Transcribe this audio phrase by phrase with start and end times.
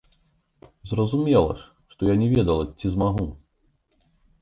[0.91, 3.33] Зразумела ж, што я не ведала ці змагу.